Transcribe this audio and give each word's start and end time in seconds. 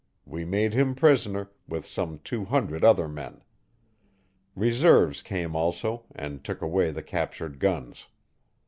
We 0.25 0.45
made 0.45 0.73
him 0.73 0.95
prisoner, 0.95 1.51
with 1.67 1.85
some 1.85 2.17
two 2.23 2.45
hundred 2.45 2.83
other 2.83 3.07
men. 3.07 3.43
Reserves 4.55 5.21
came 5.21 5.55
also 5.55 6.05
and 6.15 6.43
took 6.43 6.63
away 6.63 6.89
the 6.89 7.03
captured 7.03 7.59
guns. 7.59 8.07